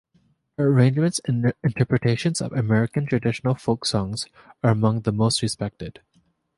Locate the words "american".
2.53-3.05